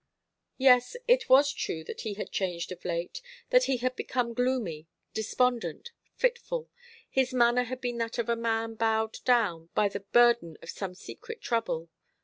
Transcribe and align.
Yes, 0.57 0.95
it 1.07 1.29
was 1.29 1.53
true 1.53 1.83
that 1.83 2.01
he 2.01 2.15
had 2.15 2.31
changed 2.31 2.71
of 2.71 2.83
late 2.83 3.21
that 3.51 3.65
he 3.65 3.77
had 3.77 3.95
become 3.95 4.33
gloomy, 4.33 4.87
despondent, 5.13 5.91
fitful. 6.15 6.71
His 7.07 7.35
manner 7.35 7.65
had 7.65 7.79
been 7.81 7.99
that 7.99 8.17
of 8.17 8.27
a 8.27 8.35
man 8.35 8.73
bowed 8.73 9.19
down 9.25 9.69
by 9.75 9.89
the 9.89 9.99
burden 9.99 10.57
of 10.63 10.71
some 10.71 10.95
secret 10.95 11.39
trouble. 11.39 11.89